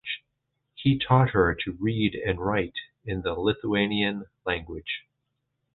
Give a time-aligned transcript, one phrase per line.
[0.73, 2.73] He taught her to read and write
[3.05, 5.03] in the Lithuanian language.